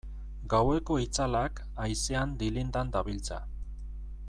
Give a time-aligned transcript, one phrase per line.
[0.53, 3.39] Gaueko itzalak haizean dilindan dabiltza.